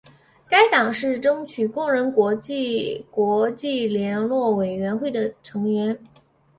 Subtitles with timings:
[0.49, 5.99] 该党是争取工人国际国际联络委员会的成员。